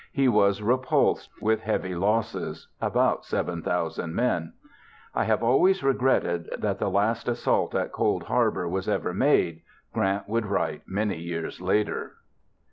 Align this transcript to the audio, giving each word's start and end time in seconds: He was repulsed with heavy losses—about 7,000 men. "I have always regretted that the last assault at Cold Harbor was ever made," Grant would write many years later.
He 0.11 0.27
was 0.27 0.63
repulsed 0.63 1.29
with 1.39 1.61
heavy 1.61 1.93
losses—about 1.93 3.23
7,000 3.23 4.15
men. 4.15 4.53
"I 5.13 5.25
have 5.25 5.43
always 5.43 5.83
regretted 5.83 6.49
that 6.57 6.79
the 6.79 6.89
last 6.89 7.27
assault 7.27 7.75
at 7.75 7.91
Cold 7.91 8.23
Harbor 8.23 8.67
was 8.67 8.89
ever 8.89 9.13
made," 9.13 9.61
Grant 9.93 10.27
would 10.27 10.47
write 10.47 10.81
many 10.87 11.19
years 11.19 11.61
later. 11.61 12.15